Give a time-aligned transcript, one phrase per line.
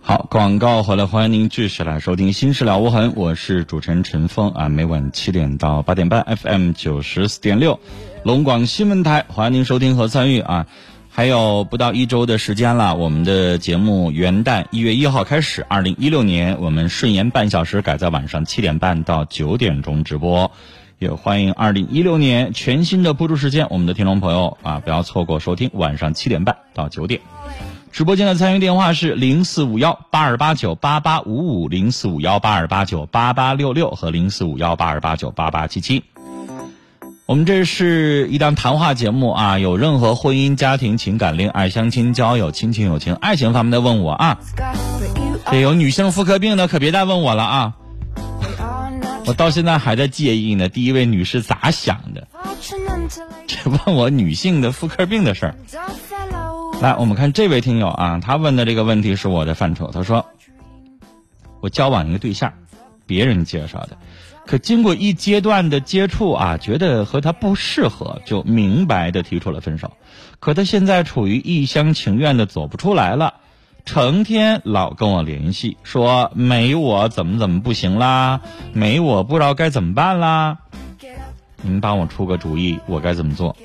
[0.00, 7.80] 好，广告回来，欢迎您继续来收听《新事了无痕》，我是主持人陈峰啊，每晚七点到八点半，FM 九十四点六，
[8.24, 10.66] 龙广新闻台，欢迎您收听和参与啊。
[11.08, 20.52] 还有不到一周的时间了，我们的节目元旦一月一号开始，二零一六年我们顺延半小时改在晚上七点半到九点钟直播，
[20.98, 27.20] 也欢迎二零一六年全新的播出时间，我们的听众朋友啊，不要错过收听晚上七点半到九点。
[27.92, 36.02] 直播间的参与电话是零四五幺八二八九八八五五零四五幺八二八九八八六六和零四五幺八二八九八八七七。
[37.26, 44.38] 我们这是一档谈话节目啊，有任何婚姻、家庭、情感、恋爱、相亲、交友、亲情、友情、爱情方面的问我啊。
[45.50, 47.74] 这有女性妇科病的可别再问我了啊。
[49.26, 52.28] 我到现在还在介意呢，第一位女士咋想的？
[53.48, 55.56] 这问我女性的妇科病的事儿。
[56.80, 59.90] 来，我们看这位听友啊，他问的这个问题是我的范畴。
[59.90, 60.26] 他说，
[61.60, 62.52] 我交往一个对象，
[63.04, 63.98] 别人介绍的，
[64.46, 69.92] 可经过一阶段的接触啊，觉得和他不适合，就明白的提出了分手。
[70.38, 73.34] 可他现在处于一厢情愿的走不出来了，
[73.86, 78.40] 成天老跟我联系，说没我怎么怎么不行啦，
[78.72, 80.58] 没我不知道该怎么办啦。
[81.62, 83.56] 您帮我出个主意，我该怎么做？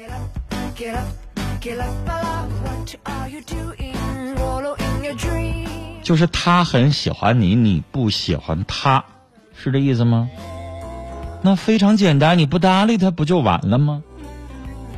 [6.04, 9.04] 就是他很喜欢你，你不喜欢他，
[9.56, 10.30] 是这意思吗？
[11.42, 14.04] 那非常简单，你不搭理他不就完了吗？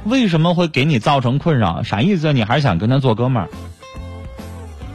[0.03, 1.81] 为什么会给你造成困扰？
[1.81, 2.33] 啥意思？
[2.33, 3.49] 你还是想跟他做哥们儿？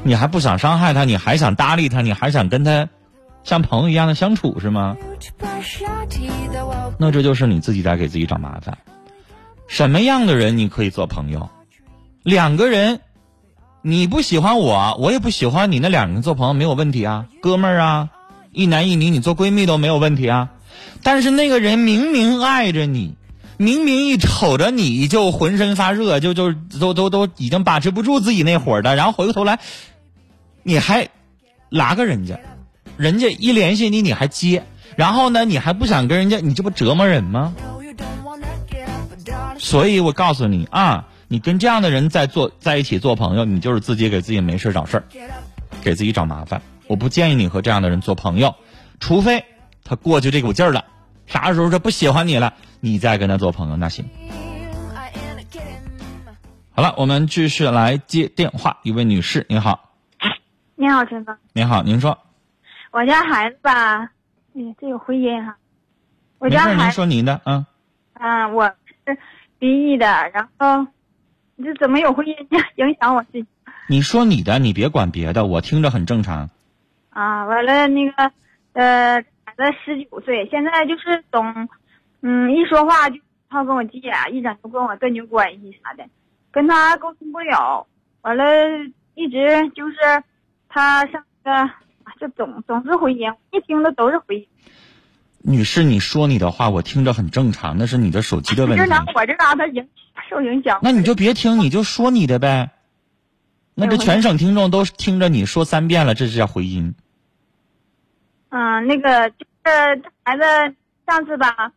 [0.02, 1.04] 你还不想伤害他？
[1.04, 2.00] 你还想搭理他？
[2.00, 2.88] 你还想跟他
[3.44, 4.96] 像朋友一样的相处是吗？
[6.98, 8.78] 那这就是你自己在给自己找麻烦。
[9.66, 11.48] 什么样的人你可以做朋友？
[12.22, 13.00] 两个人。
[13.80, 18.10] 你不喜欢我，我也不喜欢你，那两个人做朋友没有问题啊，哥们儿啊，
[18.50, 20.50] 一男一女，你做闺蜜都没有问题啊。
[21.04, 23.14] 但是那个人明明爱着你，
[23.58, 29.58] 明明一瞅着你就浑身发热，就就都都都已经把持不住自己那会儿的，然后回过头来，
[30.62, 31.08] 你还
[31.68, 32.40] 拉个人家，
[32.96, 34.64] 人家一联系你你还接，
[34.96, 37.54] 然后呢你还不想跟人家，你这不折磨人吗？
[39.58, 41.08] 所以我告诉你啊。
[41.30, 45.04] 你跟这样的人在做在一起做朋友，你就是自己给自己没事找事儿，
[45.82, 46.62] 给自己找麻烦。
[46.86, 48.54] 我不建议你和这样的人做朋友，
[48.98, 49.44] 除非
[49.84, 50.86] 他过去这股劲儿了，
[51.28, 54.08] 啥时候他不喜欢你了，你再跟他做朋友那行。
[56.72, 58.78] 好了，我们继续来接电话。
[58.82, 59.90] 一位女士，您好。
[60.74, 61.36] 你好，陈峰。
[61.52, 62.18] 您好，您说。
[62.90, 64.10] 我家孩子吧，
[64.54, 65.56] 哎呀，这有回音哈。
[66.38, 66.82] 我家孩子。
[66.82, 67.66] 您说您的，嗯。
[68.14, 68.68] 啊，我
[69.06, 69.18] 是
[69.58, 70.86] 离异的，然后。
[71.60, 72.36] 你这怎么有回音
[72.76, 73.44] 影响我心？
[73.88, 76.50] 你说你的，你别管别的，我听着很正常。
[77.10, 78.30] 啊，完了那个，
[78.74, 79.24] 呃，
[79.58, 81.68] 孩子十九岁，现在就是总，
[82.22, 83.16] 嗯，一说话就
[83.50, 86.08] 他跟我急眼，一整就跟我断绝关系啥的，
[86.52, 87.88] 跟他沟通不了。
[88.22, 88.44] 完了，
[89.14, 89.96] 一直就是
[90.68, 91.68] 他上个，
[92.20, 94.46] 就总总是回音，一听的都是回音。
[95.42, 98.78] 女士，你说你的话，我听着很正常，那是你的手机的问题。
[98.86, 99.86] 正常我这拿他影。
[100.30, 102.70] 受影响，那你就别听，你就说你的呗。
[103.74, 106.94] 那这全省听众都听着你说三遍了，这是叫回音。
[108.50, 109.70] 嗯，那个就这
[110.24, 110.76] 孩子
[111.06, 111.72] 上次吧，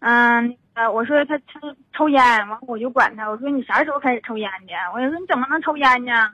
[0.00, 1.60] 嗯，呃，我说他抽
[1.92, 4.72] 抽烟，完我就管他，我说你啥时候开始抽烟的？
[4.92, 6.30] 我说你怎么能抽烟呢？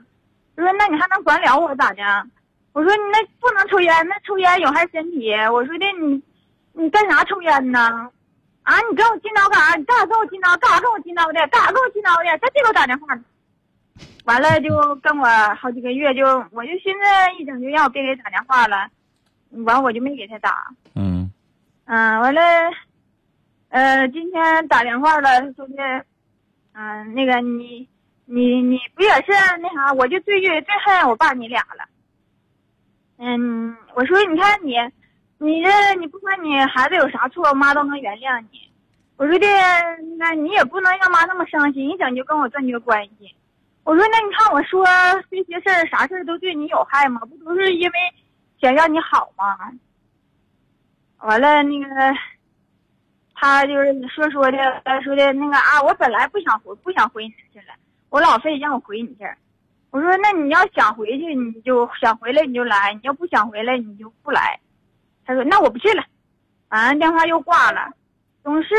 [0.55, 2.03] 他说那你还能管了我咋的？
[2.73, 5.33] 我说你那不能抽烟，那抽烟有害身体。
[5.51, 6.23] 我说的你，
[6.73, 8.09] 你干啥抽烟呢？
[8.63, 8.77] 啊！
[8.89, 9.75] 你跟我劲叨干啥？
[9.75, 10.57] 你干啥跟我劲叨？
[10.59, 11.47] 干啥跟我劲叨的？
[11.47, 12.37] 干啥跟我劲叨的？
[12.37, 13.07] 再别给我打电话！
[14.25, 16.99] 完了就跟我好几个月，就我就寻思
[17.39, 18.87] 一整就让我别给打电话了。
[19.65, 20.67] 完我就没给他打。
[20.95, 21.31] 嗯。
[21.85, 22.41] 嗯，完了，
[23.69, 26.05] 呃，今天打电话了，说的，
[26.73, 27.87] 嗯，那个你
[28.25, 29.31] 你你不也是
[29.61, 29.93] 那啥？
[29.93, 31.85] 我就最最恨我爸你俩了。
[33.17, 34.75] 嗯，我说你看你。
[35.43, 38.59] 你这你不管你孩子有啥错，妈都能原谅你。
[39.17, 39.47] 我说的，
[40.19, 43.35] 那你也不能让妈那么伤心，一整就跟我断绝关系。
[43.83, 44.85] 我说，那你看我说
[45.31, 47.19] 这些事儿，啥事儿都对你有害吗？
[47.21, 47.93] 不都是因为
[48.61, 49.57] 想让你好吗？
[51.17, 51.87] 完了，那个
[53.33, 54.57] 他就是说说的，
[55.03, 57.73] 说的那个啊，我本来不想回，不想回你去了，
[58.09, 59.35] 我老非得让我回你这儿。
[59.89, 64.59] 我说，那你要想回去，你就想回来你就来，你要不想回来你就不来。
[65.25, 66.03] 他说：“那我不去了。”
[66.69, 67.91] 完了，电话又挂了。
[68.43, 68.69] 总是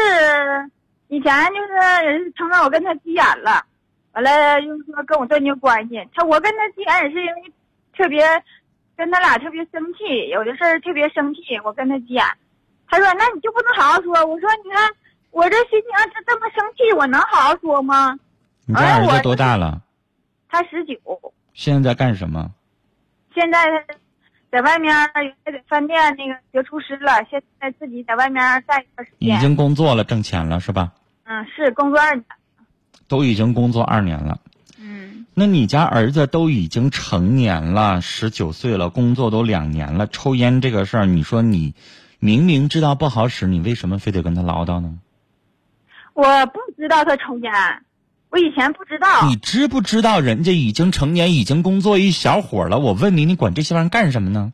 [1.09, 3.65] 以前就是也是成了我跟他急眼了，
[4.13, 6.09] 完了又说跟我断绝关系。
[6.15, 7.53] 他我跟他急眼也是因为
[7.97, 8.25] 特别
[8.97, 12.25] 跟他俩特别生气，有的事儿特别生气，我跟他急眼。
[12.89, 14.13] 他说那你就不能好好说？
[14.27, 14.91] 我说你看
[15.31, 18.19] 我这心情这这么生气，我能好好说吗？
[18.67, 19.83] 你家儿子多大了？
[20.49, 20.97] 他十九。
[21.55, 22.51] 现在在干什么？
[23.35, 23.95] 现在他
[24.51, 29.37] 在外面在饭店那个学厨师了，现在自己在外面干一段时间。
[29.37, 30.93] 已经工作了，挣钱了是吧？
[31.25, 32.25] 嗯，是工作二年。
[33.09, 34.39] 都已经工作二年了。
[35.33, 35.35] 嗯。
[35.35, 41.75] 那你家儿子都已经成年了，十九岁了，工作都两年了，抽烟这个事儿，你说你
[42.19, 44.99] 明明知道不好使，你为什么非得跟他唠叨呢？
[46.15, 47.53] 我不知道他抽烟，
[48.29, 49.27] 我以前不知道。
[49.27, 52.79] 你知不知道人家已经成年，已经工作一小伙了？
[52.79, 54.53] 我问你，你管这些玩意儿干什么呢？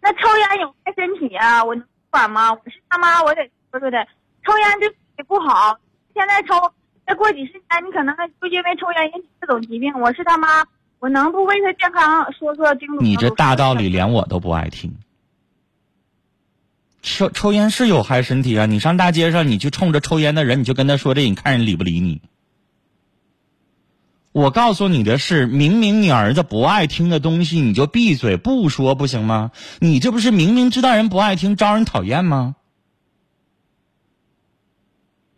[0.00, 2.52] 那抽烟有害身体啊，我能管吗？
[2.52, 3.98] 我是他妈，我得说说的。
[4.46, 5.78] 抽烟对身体不好，
[6.14, 6.72] 现在抽，
[7.06, 9.92] 再过几十年你可能就因为抽烟引起各种疾病。
[10.00, 10.64] 我是他妈，
[10.98, 13.00] 我能不为他健康说说叮嘱？
[13.00, 14.94] 你这大道理连我都不爱听。
[17.02, 18.64] 抽抽烟是有害身体啊！
[18.64, 22.22] 你上大街上，你去冲着抽烟的人，你就跟他说这，你看人理不理你？
[24.32, 29.50] 我告诉你的是，明明你儿子不爱听的东西，你就闭嘴不说，不行吗？
[29.80, 32.56] 你这不是明明知道人不爱听，招人讨厌吗？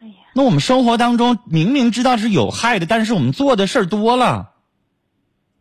[0.01, 4.53] 哎呀，那我们生活当中明明知道是有害的，但是我们做的事儿多了，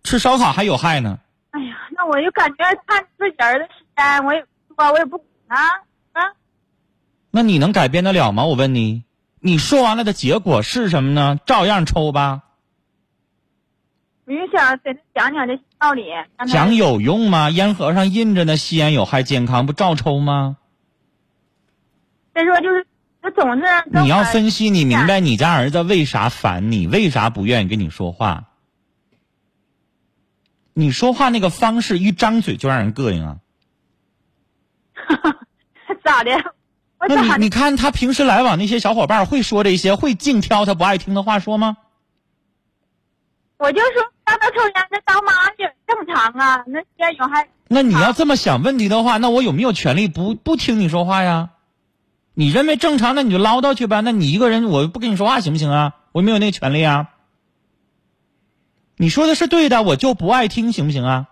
[0.04, 1.18] 吃烧烤还有害呢。
[1.52, 4.46] 哎呀，那我就感觉看自己儿子时间，我也
[4.76, 5.64] 说，我也不管啊
[6.12, 6.22] 啊。
[7.32, 8.44] 那你能改变得了吗？
[8.44, 9.06] 我问你，
[9.40, 11.40] 你说完了的结果是什么呢？
[11.46, 12.42] 照样抽吧。
[14.26, 16.04] 我就想给他讲讲这道理。
[16.52, 17.50] 讲有用吗？
[17.50, 20.58] 烟盒上印着呢，吸烟有害健康，不照抽吗？
[22.34, 22.86] 再说就是
[23.26, 23.64] 他总是
[24.04, 28.44] 你要分析，你明白你家儿子为啥烦你，为啥不愿意跟你说话？
[30.74, 33.38] 你说话那个方式一张嘴就让人膈应啊！
[36.06, 36.32] 咋的？
[37.10, 37.20] 那？
[37.38, 41.78] 你你看他平时来往那些小伙伴会说这些，会净挑他不爱听的话说吗？
[43.58, 47.48] 我就说让他抽烟，那当妈的正常啊，那烟有害。
[47.70, 51.50] 那你要这么想问题的话，那我有没有权利不不听你说话呀？
[52.36, 54.02] 你认为正常，那你就唠叨去吧。
[54.02, 55.96] 那你一个人我不跟你说话行不行啊？
[56.12, 57.10] 我没有那个权利啊。
[58.98, 61.28] 你说的是对的，我就不爱听，行不行啊？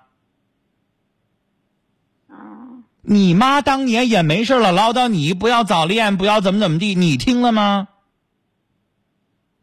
[2.30, 7.90] 嗯，你妈当年也没事了，唠叨你不要早恋，不要怎么怎么地，你听了吗？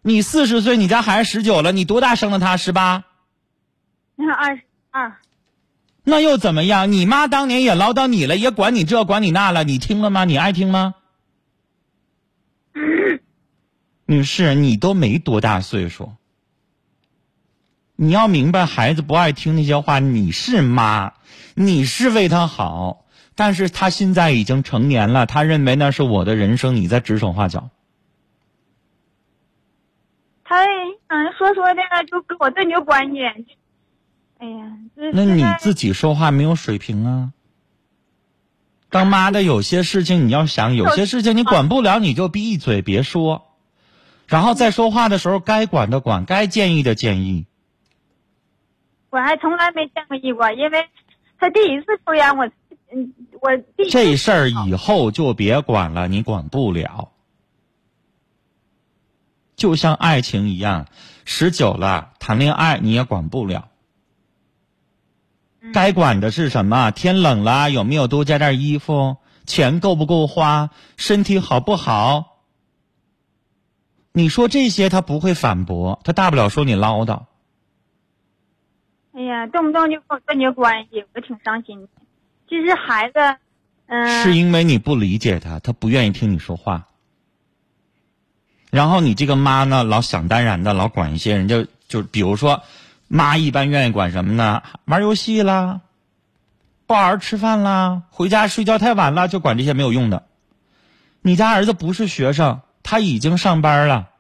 [0.03, 2.57] 你四十岁，你家孩子十九了，你多大生的他？
[2.57, 3.05] 十八？
[4.17, 5.17] 那二十二，
[6.05, 6.93] 那又怎么样？
[6.93, 10.25] 你妈当年也唠叨你了，也管你这管你那了，你听了吗？
[10.25, 10.95] 你爱听吗？
[14.11, 16.15] 女士，你都没多大岁数，
[17.95, 21.13] 你要明白，孩子不爱听那些话，你是妈，
[21.55, 23.05] 你是为他好，
[23.37, 27.71] 但是他现在已经成年了，他认为那是我的人生，你在指手画脚。
[30.43, 30.65] 他
[31.07, 31.81] 嗯说说的
[32.11, 33.21] 就跟我断绝关系。
[34.39, 34.77] 哎呀，
[35.13, 37.33] 那你自己说话没有水平啊！
[38.89, 43.47] 当妈的有些事情你要想，有些事情你管不了，你就闭嘴别说，
[44.31, 47.47] 然后在说话的时候该管的管，该建议的建议。
[49.11, 50.89] 我还从来没见过一过，因为
[51.37, 52.47] 他第一次抽烟，我
[52.93, 57.11] 嗯我第一这事儿以后就别管了，你管不了。
[59.57, 60.87] 就像爱情一样，
[61.25, 63.67] 十九了谈恋爱你也管不了。
[65.75, 66.93] 该管的是什么？
[66.93, 69.17] 天冷了有没有多加点衣服？
[69.45, 70.71] 钱够不够花？
[70.97, 72.30] 身体好不好？
[74.13, 77.25] 你说这些他不会反驳，他大不了说你唠叨。
[79.13, 81.89] 哎呀，动不动就跟我断绝关系，我挺伤心的。
[82.49, 83.37] 其实孩子，
[83.87, 86.89] 嗯，是因为你不理解他，他不愿意听你说话。
[88.71, 92.63] 然后你这个妈呢，老想当然的，老管一些人家，就比如说，
[93.09, 94.63] 妈一般愿意管什么呢？
[94.85, 95.81] 玩游戏啦，
[96.87, 100.25] 不好好吃饭啦，回家睡觉太晚了，就管这些没有用的。
[101.23, 104.11] 你家儿子不是学生，他已经上班了，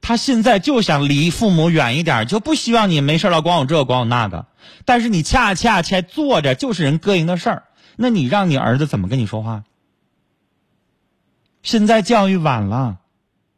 [0.00, 4.46] 他现在就想离父母远一点，就不希望你没事了管我这管我那个。
[4.84, 7.64] 但是你恰恰恰做着就是人膈应的事儿，
[7.96, 9.64] 那你让你儿子怎么跟你说话？
[11.62, 12.98] 现在教育晚了，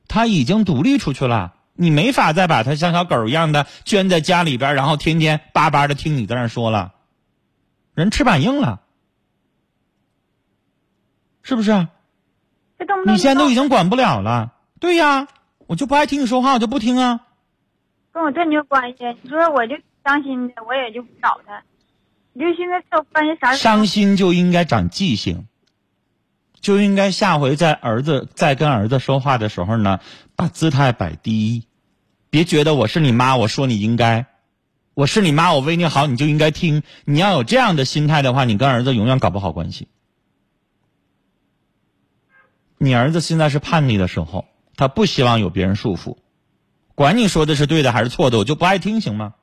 [0.09, 6.93] 他已经独立出去了，你没法再把他像小狗一样的圈在家里边，然后天天巴巴的听你在那说了，
[7.95, 8.81] 人翅膀硬了，
[11.43, 11.87] 是不是？
[12.83, 14.53] 这动不动你现在都已经经管不了了。
[14.81, 17.21] 对呀，我我就不爱听你说话，我就不听啊。
[18.13, 18.99] 跟我这没有关系。
[19.23, 19.75] 你说我就
[20.05, 21.63] 伤心的，我也就不找他。
[22.35, 23.55] 你就现在这关系啥？
[23.55, 25.47] 伤心就应该长记性，
[26.61, 30.01] 就应该下回在儿子在跟儿子说话的时候呢，
[30.37, 31.67] 把姿态摆低，
[32.29, 34.27] 别觉得我是你妈，我说你应该，
[34.93, 36.83] 我是你妈，我为你好，你就应该听。
[37.07, 39.89] 你要有这样的心态的话，你跟儿子永远搞不好关系。
[42.83, 46.17] 你儿子现在是叛逆的时候，他不希望有别人束缚，
[46.97, 49.35] 管你说的是对的还是错的，我就不爱听，行吗？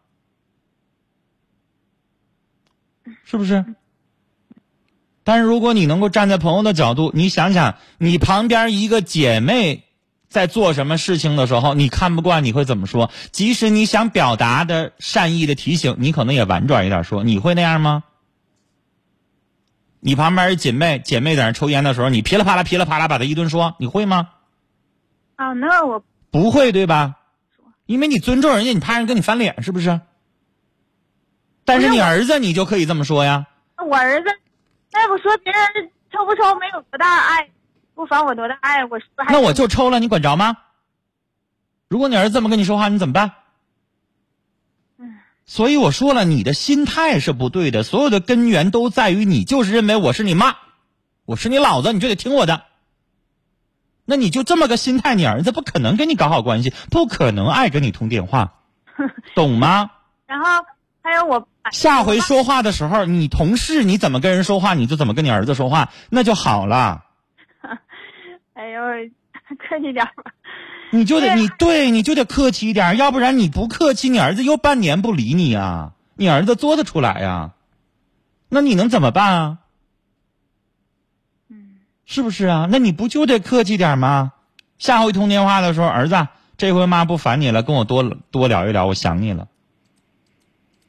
[3.23, 3.63] 是不是？
[5.23, 9.85] 但是如果你能够站在朋友的角度，你想想，你旁边一个姐妹
[10.27, 13.09] 在做什么事情的时候，你看不惯，你会怎么说？
[13.31, 18.03] 即使你想表达的善意的提醒，你可能也婉转一点说，你会那样吗？
[19.99, 24.29] 你旁边姐妹姐妹在那抽烟的时候，你噼里啪啦噼里啪啦把她一顿说，你会吗？
[25.35, 27.15] 啊，那我不会，对吧？
[27.85, 29.99] 因为你尊重人家，你怕人跟你翻脸，是不是？
[31.65, 33.47] 但是你儿子，你就可以这么说呀。
[33.77, 34.29] 我儿子，
[34.91, 37.49] 那不说别人抽不抽没有多大爱，
[37.93, 39.33] 不烦我多大爱，我是不是还？
[39.33, 40.57] 那我就抽了，你管着吗？
[41.87, 43.31] 如果你儿子这么跟你说话，你怎么办？
[45.49, 50.55] 嗯，所以我说了，你的心态是不对的，所有的根源都在于你就是认为我是你妈，
[51.25, 52.61] 我是你老子，你就得听我的。
[54.05, 58.53] 那你就这么个心态，你儿子不可能跟你搞好关系，不可能爱跟你通电话，
[59.35, 59.91] 懂吗？
[60.27, 60.65] 然后
[61.01, 67.05] 还有我下回说话的时候，你同事你怎么跟人说话，你就怎么跟你儿子说话，那就好了。
[68.53, 68.81] 哎呦，
[69.57, 70.31] 客气点吧。
[70.91, 77.51] 你就得你对你就得客气一点，要不然你不客气，你儿子又半年不理你啊，你儿子做得出来呀？
[78.49, 79.57] 那你能怎么办啊？
[81.49, 82.67] 嗯，是不是啊？
[82.71, 84.33] 那你不就得客气点吗？
[84.77, 86.27] 下回通电话的时候，儿子，
[86.57, 89.47] 这回妈不烦你了，跟我多多聊一聊，我想你了。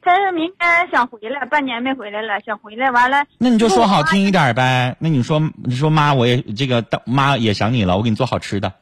[0.01, 3.23] 他是明天想回来，半年没回来了，想回来，完了。
[3.37, 4.95] 那你就说好听一点呗。
[4.97, 8.73] 那你说，你说妈，我也这个妈也想你了，我给你做好吃的，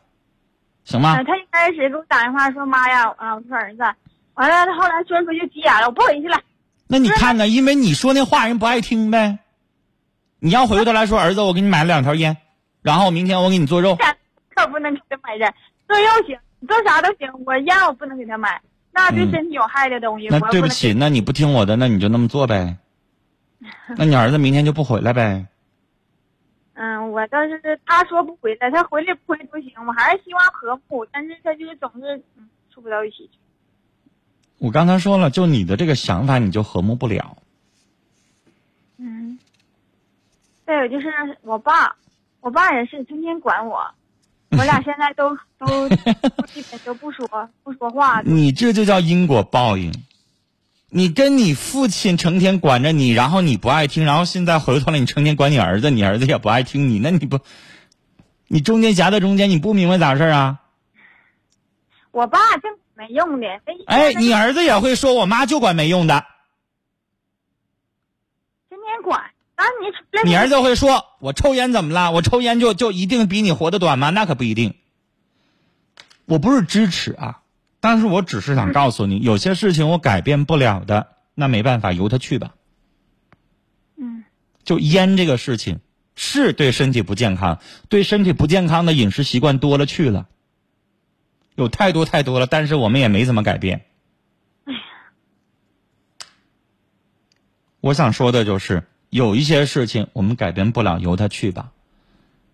[0.89, 1.24] 行吗啊，？
[1.24, 3.84] 他一开始给我打电话说妈呀，啊，我说儿子，
[4.34, 6.39] 完了，他后来说出就急眼了，我不回去了。
[6.88, 7.48] 那你看呢？
[7.48, 9.38] 因为你说那话人不爱听呗。
[10.39, 12.38] 你要回过头来说，儿子，我给你买了两条烟，
[12.81, 13.98] 然后明天我给你做肉。
[14.55, 15.53] 可不能给他买烟，
[15.88, 18.60] 做肉行，做啥都行，我烟我不能给他买，
[18.91, 20.27] 那对身体有害的东西。
[20.29, 22.77] 嗯那对不起，那你不听我的，那你就那么做呗。
[23.96, 25.46] 那你儿子明天就不回来呗。
[26.81, 33.38] 嗯，我倒是他说不回来，他回来不回都行，我还是希望和睦，但是他就是总是嗯处不到一起去。
[34.59, 37.36] 我刚才说了，就你的这个想法，你就和睦不了。
[38.95, 39.38] 嗯，
[40.65, 41.09] 再有就是
[41.41, 41.98] 我爸，
[42.39, 43.79] 我爸也是天天管我，
[44.51, 47.27] 我俩现在都 都都基本都不说
[47.62, 48.21] 不说话。
[48.21, 49.91] 你这就叫因果报应。
[50.91, 57.39] 你跟你父亲成天管着你，然后你不爱听，然后现在回过头来你成天管你儿子，你儿子也不爱听你，那你不，
[58.48, 60.62] 你中间夹在中间，你不明白咋回事啊？
[62.12, 63.48] 我爸就没用的，
[63.86, 66.25] 哎，你儿子也会说，我妈就管没用的。
[68.67, 69.22] 天天管，
[69.53, 69.65] 啊
[70.24, 72.12] 你你儿子会说，我抽烟怎么了？
[72.12, 74.10] 我抽烟就就一定比你活得短吗？
[74.10, 74.74] 那可不一定。
[76.25, 77.38] 我不是支持啊，
[77.79, 82.55] 但是我只是想告诉你，有些事情我改变不了的，那没办法，由他去吧。
[83.98, 84.24] 嗯
[84.63, 85.79] 就烟这个事情，
[86.15, 90.27] 是对身体不健康，对身体不健康的饮食习惯多了去了，
[91.55, 93.86] 有太多太多了，但是我们也没怎么改变。
[97.79, 101.71] 我想说的就是，有一些事情我们改变不了，由他去吧。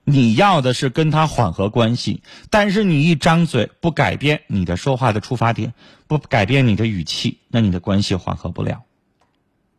[0.08, 2.22] 你要的是跟他缓和关系，
[2.52, 5.74] 但是你一张嘴不改变你的说话的出发点，
[6.08, 8.84] 不改变你的语气，那你的关系缓和不了。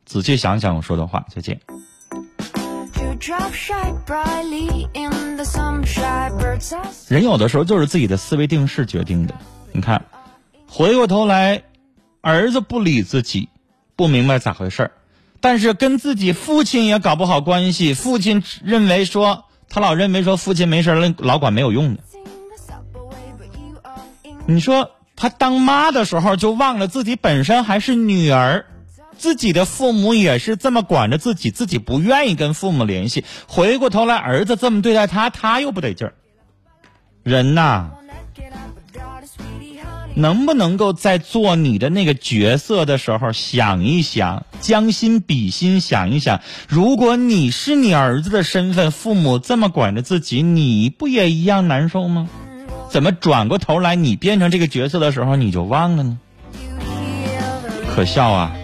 [0.05, 1.61] 仔细想想我说的话，再见。
[7.09, 9.35] 人有的时候就是自己的思维定势决定的。
[9.73, 10.05] 你看，
[10.69, 11.63] 回过头来，
[12.21, 13.49] 儿子不理自己，
[13.95, 14.93] 不明白咋回事儿，
[15.41, 17.95] 但是跟自己父亲也搞不好关系。
[17.95, 22.03] 父亲认为说，他老认为说父亲没事儿了，老管没有用的。
[24.47, 28.67] 你说他当妈的时候就忘了自己本身还是女儿，
[29.19, 33.25] 自己的父母也是这么管着自己，自己不愿意跟父母联系。
[33.49, 36.15] 回过头来，儿子这么对待他，他又不得劲儿。
[37.23, 37.91] 人呐，
[40.17, 52.29] 能不能够在做你的那个角色的时候想一想，将心比心想一想，如果你是你儿子的身份，父母这么管着自己，你不也一样难受吗？
[52.89, 56.19] 怎么转过头来你变成这个角色的时候你就忘了呢？
[57.95, 58.57] 可笑啊！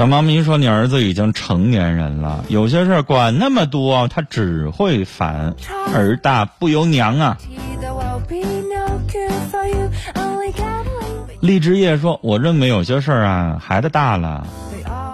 [0.00, 5.54] 小猫咪说：“你儿子已经成年人了，有些事儿管那么多，他只会烦。
[5.92, 7.36] 儿大不由娘啊。
[7.38, 9.90] tea, there will be no cure for you.
[10.14, 14.46] Only gambling, ”荔枝叶说：“我认为有些事儿啊，孩子大了，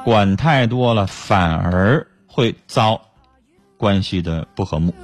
[0.04, 3.00] 管太多了，反而会遭
[3.76, 4.94] 关系的不和睦。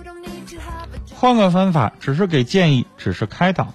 [1.13, 3.75] 换个方法，只是给建议，只是开导。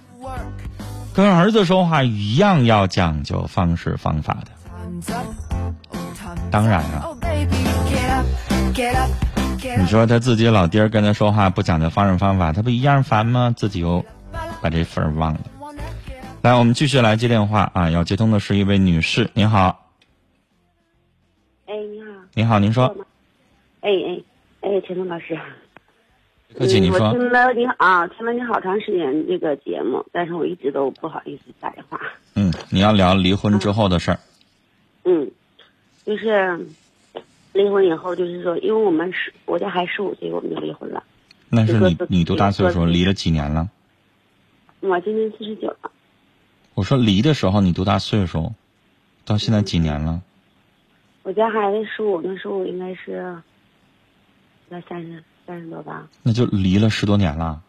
[1.13, 4.51] 跟儿子说话一样要讲究方式方法的。
[6.49, 7.55] 当然啊，Oh, baby,
[7.89, 8.25] get up,
[8.73, 9.09] get up,
[9.59, 13.53] get 你说他自己老爹儿跟他说话不讲究方式方法，他不一样烦吗？
[13.55, 14.03] 自己又
[14.61, 15.39] 把这份儿忘了。
[16.41, 17.89] 来，我们继续来接电话啊！
[17.89, 19.91] 要接通的是一位女士，您好，
[21.65, 22.07] 哎，你好。
[22.33, 22.95] 你好，您说，
[23.81, 24.23] 哎哎
[24.61, 25.37] 哎，陈峰老师。
[26.57, 31.99] 客气，您嗯我说，听了你啊，听了你好长时间这个节目，但是我一直都不好意思打电话。
[32.35, 34.19] 嗯，你要聊离婚之后的事儿，
[35.03, 35.29] 嗯，
[36.07, 36.65] 就是
[37.51, 41.03] 离婚以后，就是说，因为我们十，我家孩子十五岁，我们就离婚了。
[41.49, 42.85] 那是你你多大岁数？
[42.85, 43.69] 离了几年了？
[44.79, 45.91] 我今年四十九了，
[46.75, 48.53] 我说离的时候你多大岁数？
[49.25, 50.21] 到现在几年了？
[51.23, 53.35] 我家孩子十五，那时候我应该是
[54.69, 56.07] 在三十三十多吧？
[56.23, 57.61] 那就离了十多年了。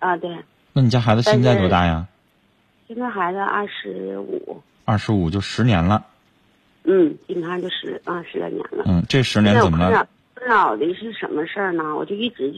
[0.00, 0.36] 啊，对，
[0.74, 2.06] 那你家孩子现在多大呀？
[2.88, 6.04] 现在孩子二十五，二十五，就十年了。
[6.84, 8.84] 嗯，基本上就十啊十来年了。
[8.86, 9.78] 嗯，这十年怎么？
[9.78, 11.94] 了困扰困扰的是什么事儿呢？
[11.94, 12.52] 我就一直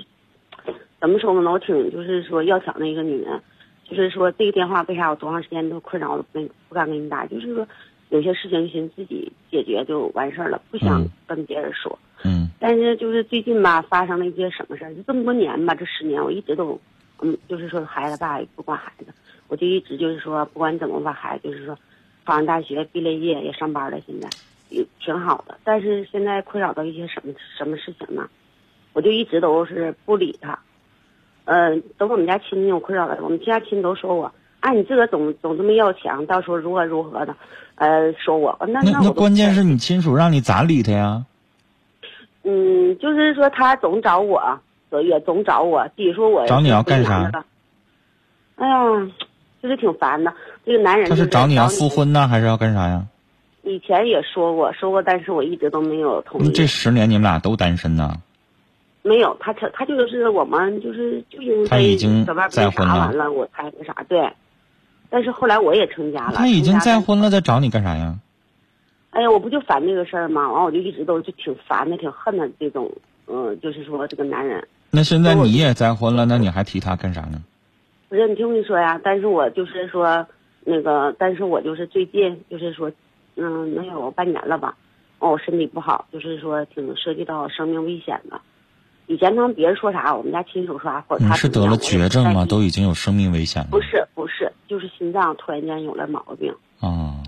[1.00, 1.50] 怎么说呢？
[1.50, 3.40] 我挺就是说要强的一个女人，
[3.84, 7.26] 就是说这个电话为啥我多长时间都困扰我不不敢给你打？
[7.26, 7.66] 就是说
[8.10, 11.98] 有些事情寻思自己解决就完事儿了，不想嗯跟别人说。
[12.24, 14.94] 嗯但是就是最近吧，发生了一些什么事儿？
[14.94, 16.80] 就这么多年吧，这十年我一直都，
[17.20, 19.06] 嗯，就是说孩子爸也不管孩子，
[19.48, 21.76] 我就一直就是说不管怎么把，孩子就是说
[22.24, 24.28] 考上大学毕了业也上班了，现在
[24.68, 25.58] 也挺好的。
[25.64, 28.28] 但是现在困扰到一些什么什么事情呢？
[28.92, 30.58] 我就一直都是不理他。
[31.44, 37.34] 呃，等我们家亲戚我困扰了，我们家亲都说我，哎，你自个总总这么要强，到时候如何如何的，
[37.74, 41.24] 呃，说我，那那关键是你亲属让你咋理他呀？
[42.44, 44.60] 嗯，就是说他总找我，
[45.02, 47.44] 也总找我，比说我找你要干啥？
[48.56, 49.10] 哎呀，
[49.60, 50.32] 就是挺烦的。
[50.64, 51.88] 这个男人他是找你要复。
[51.88, 53.04] 婚呢，还是要干啥呀？
[53.62, 56.44] 以前也说过，说过，但是我一直都没有同意。
[56.44, 58.14] 那这十年你们俩都单身呢？
[59.02, 64.32] 没有，他他他就是我们就是就因为他已经再婚了完了，我才那啥对。
[65.10, 66.34] 但是后来我也成家了。
[66.36, 68.16] 他已经再婚了，再找你干啥呀？
[69.10, 70.50] 哎呀，我不就烦这个事儿吗？
[70.50, 72.90] 完，我就一直都就挺烦的，挺恨的这种，
[73.26, 74.66] 嗯、就是说这个男人。
[74.90, 77.42] 那现在你也再婚了，那你还提他干啥呢？
[78.08, 80.26] 不是，你听我跟你说呀，但是我就是说，
[80.64, 82.90] 那个，但是我就是最近就是说，
[83.36, 84.76] 嗯，能有半年了吧，
[85.18, 88.40] 哦，我身体不好，就是说挺涉及到生命危险的。
[89.06, 92.46] 以前他们别人说啥，我们家亲属说啥，或者他是得了绝症吗？
[92.46, 93.68] 都已经有生命危险了。
[93.70, 97.18] 不是不是，就是心脏突然间有了毛病，啊，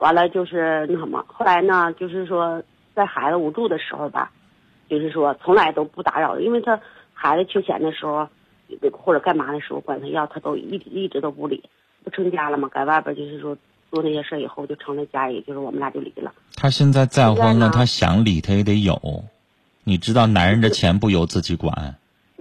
[0.00, 2.62] 完了就是那什么，后来呢，就是说
[2.94, 4.32] 在孩子无助的时候吧，
[4.90, 6.78] 就是说从来都不打扰，因为他
[7.14, 8.28] 孩子缺钱的时候，
[8.92, 11.62] 或者干嘛的时候管他要，他都一直一直都不理。
[12.06, 13.58] 不成家了嘛，在外边就是说
[13.90, 16.32] 做那些事儿以后，就成了家，也就是我们俩就离了。
[16.54, 18.96] 他现在再婚了，他想离他也得有。
[19.82, 21.96] 你知道，男人的钱不由自己管。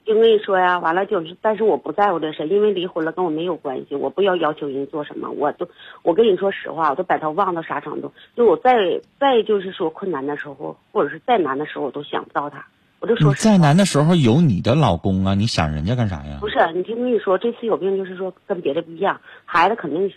[0.05, 5.67] 就跟你说呀，完了就是，但是我不在乎这事，因为离婚了跟我没有关系，我不要要求人做什么，我都，
[6.03, 12.63] 我跟你说实话，我都把他忘到啥程度，就我再再就是说困难的时候，或者是再难的时候，我都想不到他，
[13.05, 16.49] 我就你说再难的时候有你的老公啊，你想人家干啥呀不？
[16.49, 20.11] 是，你听我跟你说，这次有病就是说跟别的不一样，孩子肯定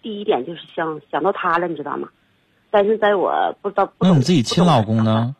[0.00, 2.08] 第一点就是想想到他了，你知道吗？
[2.70, 5.02] 但是在我不知道，那你自己亲老公？
[5.02, 5.34] 呢？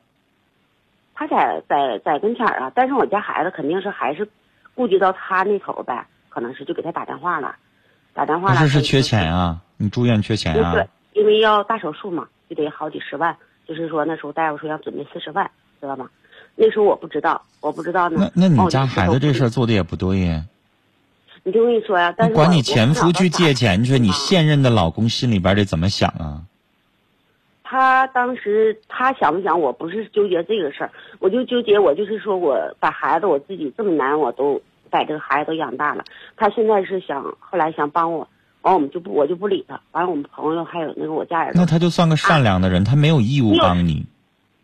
[1.14, 4.28] 他在在在跟前儿啊，但是我家孩子肯定是还是
[4.74, 7.54] 顾及到他那头儿呗，可能是就给他打电话了，
[8.14, 8.56] 打电话了。
[8.56, 9.60] 不是是缺钱啊？
[9.76, 10.88] 你住院缺钱啊对？
[11.12, 13.36] 因为要大手术嘛，就得好几十万。
[13.68, 15.48] 就是说那时候大夫说要准备四十万，
[15.80, 16.10] 知道吗？
[16.62, 18.30] 那时候我不知道，我不知道呢。
[18.34, 20.44] 那那你哦家孩子这事儿儿，做的也不对呀。
[21.42, 26.42] 你听我跟你说呀，但是管你前夫去借钱去， 你啊现任的老公心里边得怎么想啊？
[27.64, 36.04] 他当时他想不想，我不是纠结这个事儿，我就纠结我就是说我把孩子我自己这么难，我都把这个孩子都养大了。
[36.36, 38.28] 他现在是想后来想帮我，
[38.60, 39.80] 完我们就不我就不理他。
[39.92, 44.04] 完了我们朋友还有那个我家人，那他就算个善良的人，他没有义务帮你。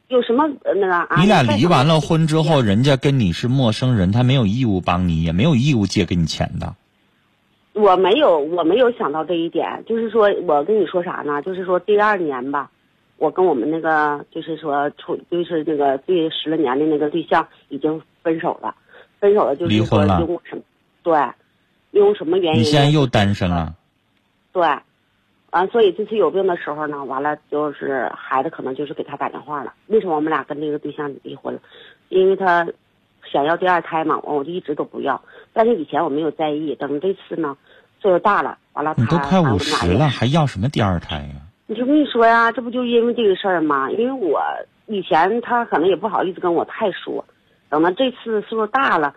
[0.09, 1.21] 有什么呃那个啊？
[1.21, 6.75] 你俩离完了婚之后，人家跟你是陌生人，他没有义务帮你，也没有义务借给你钱的。
[7.73, 9.85] 我没有，我没有想到这一点。
[9.87, 11.43] 就是说我跟你说啥呢？
[11.43, 12.71] 就是说第二年吧，
[13.19, 18.75] 我跟我们那个就是说处就是那个对十来年的那个对象已经分手了，
[19.21, 20.63] 分手了就是说离婚了因为什么？
[21.03, 21.21] 对，
[21.91, 22.61] 因为什么原因？
[22.61, 23.75] 你现在又单身了，
[24.53, 24.63] 对，
[25.57, 29.73] 完、所以这次有病的时候呢，完了就是孩子可能就是给他打电话了。
[29.87, 31.61] 为什么我们俩跟这个对象离婚了？
[32.11, 32.69] 因为他
[33.33, 35.23] 想要第二胎嘛，完我就一直都不要。
[35.55, 37.57] 但是以前我没有在意，等这次呢，
[38.03, 43.91] 岁数大了，完了他你都快完五十了，还要什么第二胎呀、你就跟你说呀，这不就因为这个事儿吗？
[43.91, 44.43] 因为我
[44.85, 47.25] 以前他可能也不好意思跟我太说，
[47.71, 49.15] 等到这次岁数大了，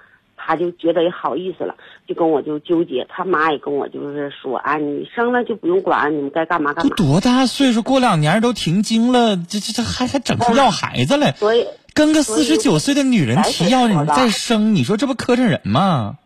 [0.50, 1.76] 他就觉得也好意思了，
[2.08, 3.06] 就跟我就纠结。
[3.08, 6.96] 他妈也跟我就是说，啊，你生了就不用管，你们该干嘛干都嘛。
[6.96, 16.18] 多大岁数，过两年都停经了，这这这还还整出要孩子来，所以跟个四十九岁的女人提要你再生，你说这不磕碜人吗？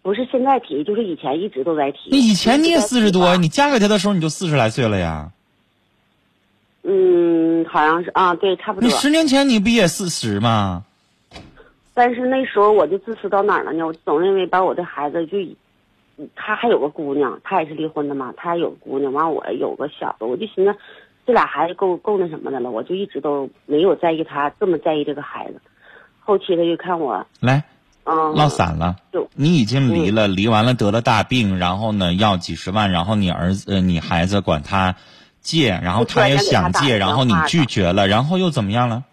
[0.00, 1.98] 不是现在提，就是以前一直都在提。
[2.10, 5.32] 你以前你也四十多，你嫁给他的时候你就四十来岁了呀。
[6.84, 8.94] 嗯，好像是啊，对，差不多你。
[8.94, 10.84] 十年前你不也四十吗？
[12.00, 13.86] 但是那时候我就自私到哪儿了呢？
[13.86, 15.36] 我总认为把我的孩子就，
[16.34, 20.74] 他还有个姑娘，他也是离婚的嘛，他还有个姑娘，完我有个小子，我就寻思，
[21.26, 25.60] 这俩孩子够够那什么的了，我就一直都没有在意他这么在意这个孩子。
[26.20, 27.62] 后期他就看我，来，
[28.04, 29.28] 嗯，落散了就。
[29.34, 34.96] 你已经离了，离完了得了大病，然后呢要几十万，然后你儿子、呃、你孩子管他
[35.42, 39.04] 借，然后他也想借，然后你拒绝了，然后又怎么样了？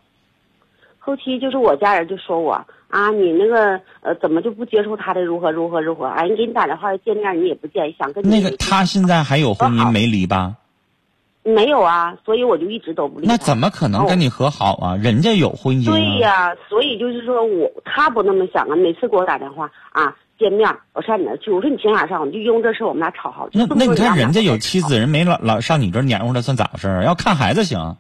[0.99, 6.05] 后期就是我家人就说我啊，你那个呃怎么就不接受他的如何如何如何？
[6.05, 10.55] 哎，你给你打电话见面你也不见，想跟你那个他现在还有婚姻没离吧？
[11.43, 13.27] 没有啊，所以我就一直都不离。
[13.27, 14.97] 那怎么可能跟你和好啊？
[14.97, 15.91] 人家有婚姻、啊。
[15.93, 22.19] 对呀、所以就是说我他不那么想啊，每次给我打电话啊，见面我上你那去，我说你请哪上？
[22.19, 22.25] 我？
[22.27, 23.47] 就因为这事我们俩吵好。
[23.53, 27.03] 那那你看人家有妻子，人没老老上你这儿黏糊他，算咋回事儿？
[27.05, 27.95] 要看孩子行，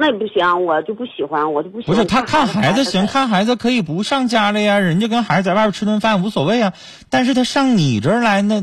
[0.00, 1.96] 那也不行，我就不喜欢，我就不喜欢。
[1.96, 6.72] 不是他看孩子行，看孩子可以不上家了呀，人家跟孩子在外边吃顿饭无所谓啊。
[7.10, 8.62] 但是他上你这儿来，那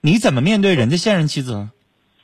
[0.00, 1.68] 你怎么面对人家现任妻子啊？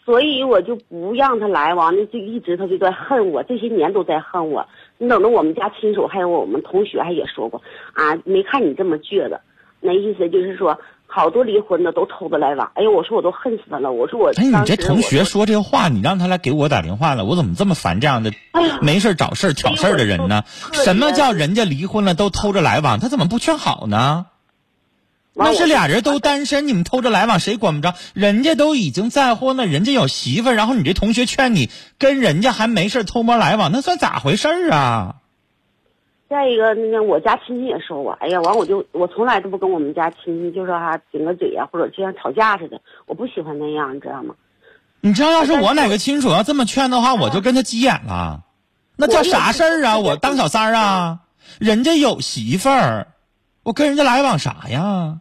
[0.06, 4.66] 所以我就不让他来，完了就一直他就在恨我，这些年都在恨我。
[4.96, 7.60] 你等着我们家亲属还有我们同学还也说过
[7.92, 9.42] 啊，没看你这么倔的，
[9.80, 10.80] 那意思就是说
[11.14, 12.72] 好多离婚的都偷着来往。
[12.74, 20.42] 哎呦，我说我都恨死他了，我说我哎，你这同学说这话，你让他来给我打电话了，我怎么这么烦这样的哎没事找事挑事儿的人呢？
[20.72, 22.98] 哎什么叫人家离婚了都偷着来往？
[22.98, 24.27] 他怎么不劝好呢？
[25.37, 27.94] 那是俩人都单身，你们偷着来往，谁管不着？
[28.12, 35.14] 人家都已经再婚了，人家有媳妇儿，然后你这同学劝你跟人家还没事偷摸来往，那算咋回事儿啊？
[36.35, 44.35] 再一个，那个我家亲戚也说我，哎呀，完我就我从来都不跟我们家亲戚就说哈顶个嘴呀、或者就像吵架似的，我不喜欢那样，你知道吗？
[45.01, 48.42] 你知道，要是我哪个亲属要这么劝的话，我就跟他急眼了。
[48.97, 49.99] 那叫啥事儿啊？
[49.99, 51.20] 我当小三儿啊？
[51.61, 53.07] 人家有媳妇儿，
[53.62, 55.20] 我跟人家来往啥呀？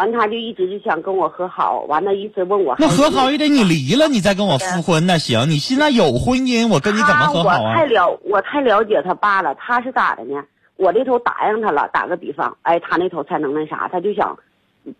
[0.00, 5.50] 完他就一直就想跟我和好，完了一直问我那和好也得你离了，你再跟我复婚那行。
[5.50, 7.84] 你现在有婚姻，我跟你怎么和好啊我太？
[7.84, 10.42] 了我太了解他爸了，他是咋的呢？
[10.76, 14.38] 我这头答应他了，打个比方，哎，他那头才能那啥，他就想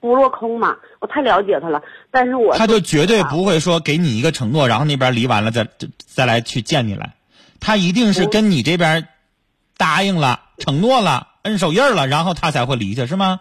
[0.00, 0.76] 不落空嘛。
[0.98, 7.14] 我太了解他了，但是我他就绝对不会说给你一个承诺，然后那边离完了再再再来去见你来，
[7.58, 9.08] 他一定是跟你这边
[9.78, 13.40] 答应了、承诺了、摁手印了，然后他才会离去，是吗？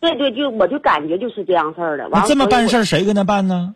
[0.00, 2.08] 对对，就我就感觉就是这样事儿的。
[2.10, 3.74] 那这么办事儿，谁跟他办呢？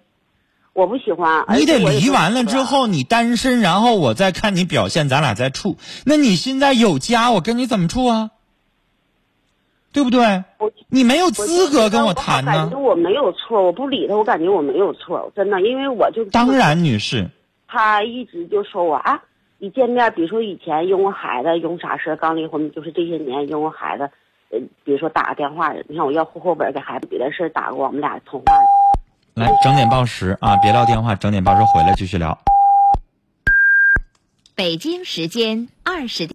[0.72, 1.44] 我不喜欢。
[1.50, 5.76] 你得离完了之后，你单身，然后我再看你表现，咱俩再处。
[6.04, 8.30] 那你现在有家，我跟你怎么处啊？
[9.92, 10.42] 对不对？
[10.88, 12.76] 你没有资格跟我谈呢感觉。
[12.76, 17.28] 我没有错，我不理他，我感觉我没有错，真的，因为我就当然，女士，
[17.68, 19.22] 他一直就说我啊，
[19.58, 24.10] 一见面，比如说以前因为孩子，因为啥事儿刚离婚，就是这些年因为孩子，
[24.54, 28.52] 呃，比如说打个电话，你看我要户口本给孩子，别的事打过，我们俩通话。
[29.34, 32.38] 来整点报时啊，别撂电话，整点报时回来继续聊。
[34.54, 36.22] 北京时间二十点。